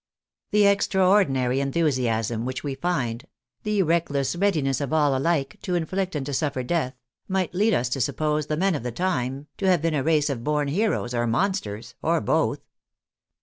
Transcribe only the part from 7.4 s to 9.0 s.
lead us to suppose the men of the